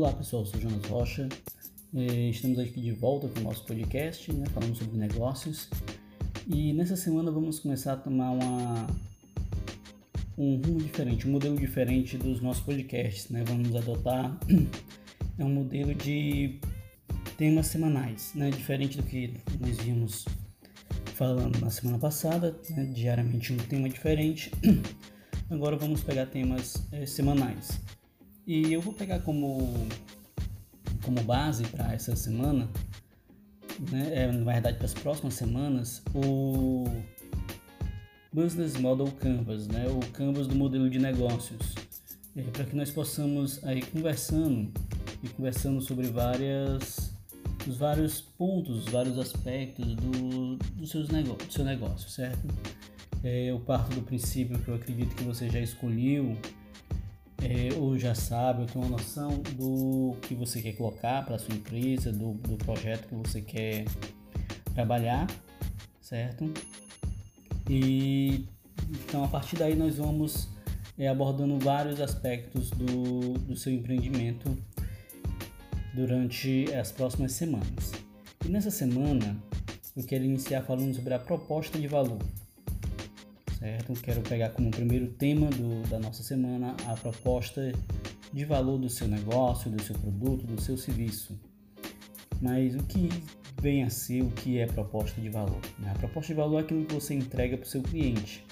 [0.00, 1.28] Olá pessoal, sou Jonas Rocha.
[1.94, 5.68] Eh, estamos aqui de volta com o nosso podcast, né, falando sobre negócios.
[6.48, 8.86] E nessa semana vamos começar a tomar uma,
[10.38, 13.28] um rumo diferente, um modelo diferente dos nossos podcasts.
[13.28, 13.44] Né?
[13.46, 14.40] Vamos adotar
[15.38, 16.58] é um modelo de
[17.36, 18.48] temas semanais, né?
[18.48, 20.24] diferente do que nós vimos
[21.14, 22.86] falando na semana passada, né?
[22.86, 24.50] diariamente um tema diferente.
[25.50, 27.78] Agora vamos pegar temas é, semanais.
[28.50, 29.86] E eu vou pegar como,
[31.04, 32.68] como base para essa semana,
[33.92, 36.84] né, é, na verdade para as próximas semanas, o
[38.32, 41.76] Business Model Canvas, né, o Canvas do modelo de negócios,
[42.34, 44.72] é, para que nós possamos aí conversando
[45.22, 47.14] e conversando sobre várias
[47.68, 52.48] os vários pontos, os vários aspectos do, do, seus negócio, do seu negócio, certo?
[53.22, 56.36] É, eu parto do princípio que eu acredito que você já escolheu
[57.42, 61.54] é, ou já sabe, ou tem uma noção do que você quer colocar para sua
[61.54, 63.84] empresa, do, do projeto que você quer
[64.74, 65.26] trabalhar,
[66.00, 66.52] certo?
[67.68, 68.44] E
[68.90, 70.48] então a partir daí nós vamos
[70.98, 74.56] é, abordando vários aspectos do, do seu empreendimento
[75.94, 77.92] durante as próximas semanas.
[78.44, 79.36] E nessa semana
[79.96, 82.18] eu quero iniciar falando sobre a proposta de valor
[83.60, 83.92] certo?
[83.92, 87.70] Quero pegar como primeiro tema do, da nossa semana a proposta
[88.32, 91.38] de valor do seu negócio, do seu produto, do seu serviço.
[92.40, 93.08] Mas o que
[93.60, 95.60] vem a ser o que é proposta de valor?
[95.78, 95.92] Né?
[95.94, 98.44] A proposta de valor é aquilo que você entrega para o seu cliente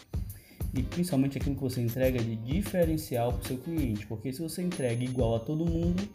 [0.75, 4.63] e principalmente aquilo que você entrega de diferencial para o seu cliente, porque se você
[4.63, 6.07] entrega igual a todo mundo,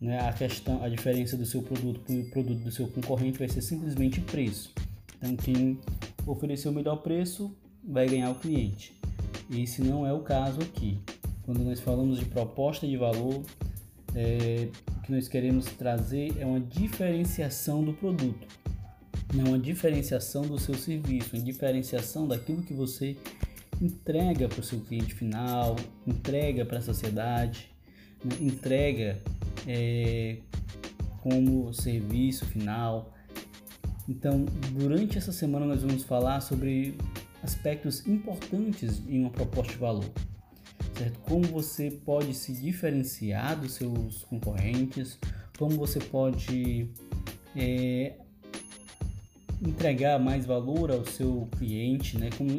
[0.00, 3.48] né, a questão, a diferença do seu produto para o produto do seu concorrente vai
[3.48, 4.74] ser simplesmente preço.
[5.16, 5.78] Então quem
[6.26, 8.94] oferecer o melhor preço vai ganhar o cliente.
[9.50, 10.98] Esse não é o caso aqui.
[11.42, 13.42] Quando nós falamos de proposta de valor,
[14.14, 18.46] é, o que nós queremos trazer é uma diferenciação do produto,
[19.34, 23.16] não uma diferenciação do seu serviço, uma diferenciação daquilo que você
[23.82, 27.68] entrega para o seu cliente final, entrega para a sociedade,
[28.24, 28.36] né?
[28.40, 29.20] entrega
[29.66, 30.38] é,
[31.20, 33.12] como serviço final.
[34.08, 36.94] Então, durante essa semana nós vamos falar sobre
[37.44, 40.10] aspectos importantes em uma proposta de valor.
[40.96, 41.18] Certo?
[41.20, 45.18] Como você pode se diferenciar dos seus concorrentes,
[45.58, 46.88] como você pode
[47.54, 48.14] é,
[49.62, 52.30] entregar mais valor ao seu cliente, né?
[52.36, 52.50] como,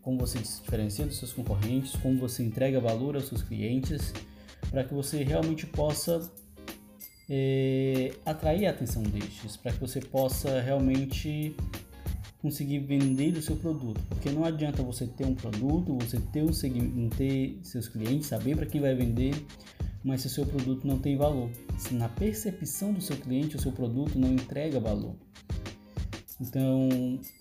[0.00, 4.12] como você se diferencia dos seus concorrentes, como você entrega valor aos seus clientes,
[4.70, 6.30] para que você realmente possa
[7.28, 11.56] é, atrair a atenção destes, para que você possa realmente
[12.42, 16.52] conseguir vender o seu produto, porque não adianta você ter um produto, você ter um
[16.52, 19.32] segmento, ter seus clientes, saber para quem vai vender,
[20.02, 21.48] mas se o seu produto não tem valor,
[21.78, 25.14] se na percepção do seu cliente o seu produto não entrega valor.
[26.40, 26.88] Então,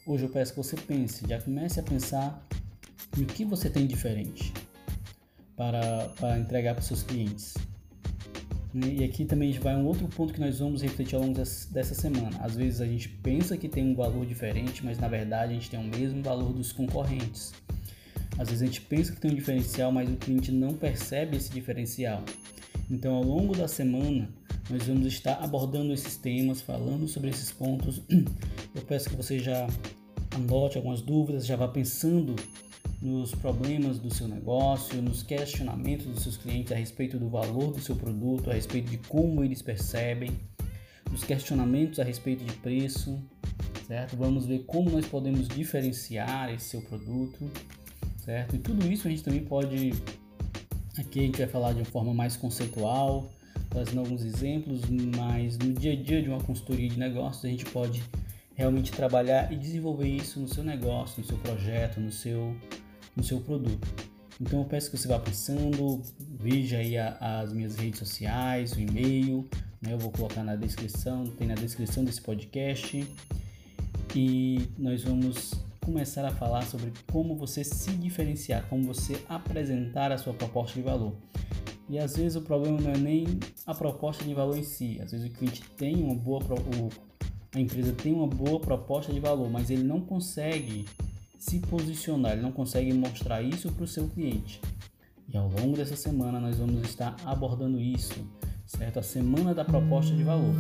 [0.06, 2.48] hoje eu peço que você pense, já comece a pensar
[3.18, 4.54] no que você tem diferente
[5.56, 7.56] para, para entregar para os seus clientes.
[8.74, 8.96] Né?
[9.00, 12.38] E aqui também vai um outro ponto que nós vamos refletir ao longo dessa semana.
[12.40, 15.70] Às vezes a gente pensa que tem um valor diferente, mas na verdade a gente
[15.70, 17.54] tem o mesmo valor dos concorrentes.
[18.38, 21.52] Às vezes a gente pensa que tem um diferencial, mas o cliente não percebe esse
[21.52, 22.24] diferencial.
[22.90, 24.30] Então, ao longo da semana,
[24.70, 28.02] nós vamos estar abordando esses temas, falando sobre esses pontos.
[28.74, 29.68] Eu peço que você já
[30.32, 32.36] anote algumas dúvidas, já vá pensando
[33.02, 37.82] nos problemas do seu negócio, nos questionamentos dos seus clientes a respeito do valor do
[37.82, 40.32] seu produto, a respeito de como eles percebem,
[41.10, 43.20] nos questionamentos a respeito de preço,
[43.88, 44.16] certo?
[44.16, 47.50] Vamos ver como nós podemos diferenciar esse seu produto,
[48.24, 48.56] certo?
[48.56, 49.94] E tudo isso a gente também pode
[50.98, 53.32] aqui a gente vai falar de uma forma mais conceitual,
[53.70, 54.82] trazendo alguns exemplos,
[55.18, 58.04] mas no dia a dia de uma consultoria de negócios a gente pode
[58.62, 62.56] realmente trabalhar e desenvolver isso no seu negócio, no seu projeto, no seu
[63.16, 63.88] no seu produto.
[64.40, 68.80] Então eu peço que você vá pensando, veja aí a, as minhas redes sociais, o
[68.80, 69.48] e-mail,
[69.82, 69.94] né?
[69.94, 73.06] eu vou colocar na descrição, tem na descrição desse podcast.
[74.16, 75.54] E nós vamos
[75.84, 80.82] começar a falar sobre como você se diferenciar, como você apresentar a sua proposta de
[80.82, 81.16] valor.
[81.90, 85.12] E às vezes o problema não é nem a proposta de valor em si, às
[85.12, 86.40] vezes o cliente tem uma boa
[87.54, 90.86] a empresa tem uma boa proposta de valor, mas ele não consegue
[91.38, 94.62] se posicionar, ele não consegue mostrar isso para o seu cliente.
[95.28, 98.14] E ao longo dessa semana nós vamos estar abordando isso,
[98.66, 99.00] certo?
[99.00, 100.54] A semana da proposta de valor.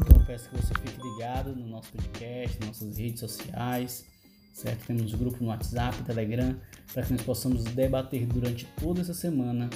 [0.00, 4.06] Então eu peço que você fique ligado no nosso podcast, nas nossas redes sociais,
[4.54, 4.86] certo?
[4.86, 6.56] Temos grupo no WhatsApp, Telegram,
[6.92, 9.68] para que nós possamos debater durante toda essa semana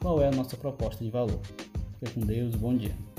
[0.00, 1.40] qual é a nossa proposta de valor.
[1.98, 3.11] Fica com Deus, bom dia.